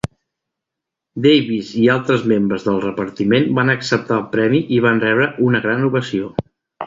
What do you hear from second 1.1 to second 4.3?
Davis i altres membres del repartiment van acceptar el